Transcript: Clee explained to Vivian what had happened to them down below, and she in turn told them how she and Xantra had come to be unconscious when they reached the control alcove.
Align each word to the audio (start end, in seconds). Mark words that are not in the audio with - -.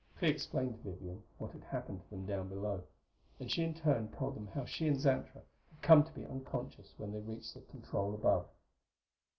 Clee 0.17 0.29
explained 0.29 0.73
to 0.77 0.81
Vivian 0.81 1.21
what 1.37 1.51
had 1.51 1.63
happened 1.65 2.01
to 2.01 2.09
them 2.09 2.25
down 2.25 2.49
below, 2.49 2.81
and 3.39 3.51
she 3.51 3.63
in 3.63 3.75
turn 3.75 4.07
told 4.09 4.35
them 4.35 4.47
how 4.47 4.65
she 4.65 4.87
and 4.87 4.99
Xantra 4.99 5.41
had 5.69 5.81
come 5.83 6.03
to 6.03 6.11
be 6.13 6.25
unconscious 6.25 6.95
when 6.97 7.11
they 7.11 7.19
reached 7.19 7.53
the 7.53 7.61
control 7.61 8.13
alcove. 8.13 8.47